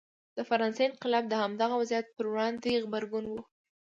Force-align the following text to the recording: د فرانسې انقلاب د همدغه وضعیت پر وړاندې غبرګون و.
د 0.37 0.39
فرانسې 0.49 0.81
انقلاب 0.87 1.23
د 1.29 1.33
همدغه 1.43 1.75
وضعیت 1.81 2.07
پر 2.15 2.25
وړاندې 2.31 2.81
غبرګون 2.83 3.25
و. 3.29 3.33